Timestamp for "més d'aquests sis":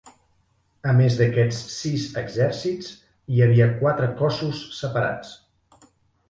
0.99-2.05